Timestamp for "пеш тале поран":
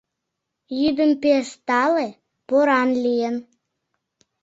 1.23-2.89